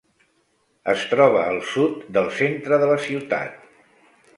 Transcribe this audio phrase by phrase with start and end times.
[0.93, 3.67] Es troba al sud del centre de la ciutat.